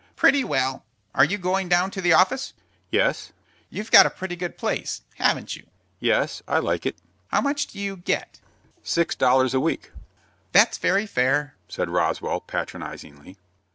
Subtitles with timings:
[0.15, 0.83] "Pretty well.
[1.13, 2.53] Are you going down to the office?"
[2.89, 3.33] "Yes."
[3.69, 5.67] "You've got a pretty good place, haven't you?"
[5.99, 8.39] "Yes, I like it." "How much do you get?"
[8.81, 9.91] "Six dollars a week."
[10.53, 13.37] "That's very fair," said Roswell, patronizingly.